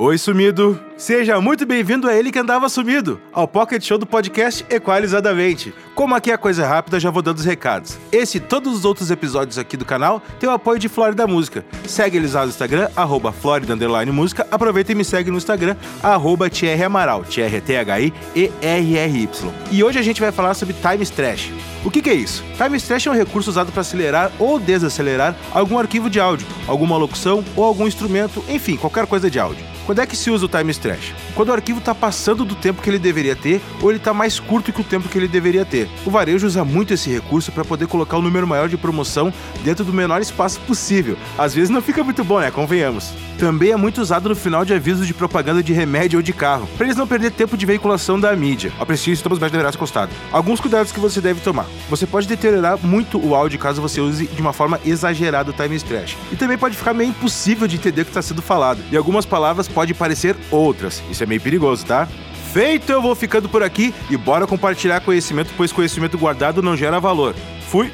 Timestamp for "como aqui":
5.94-6.32